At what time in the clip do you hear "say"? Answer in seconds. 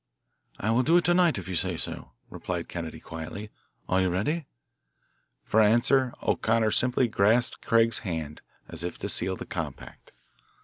1.53-1.77